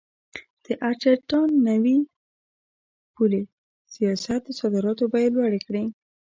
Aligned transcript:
د 0.65 0.67
ارجنټاین 0.87 1.49
نوي 1.67 1.97
پولي 3.13 3.41
سیاست 3.93 4.39
د 4.45 4.49
صادراتو 4.59 5.03
بیې 5.13 5.27
لوړې 5.35 5.59
کړې. 5.67 5.83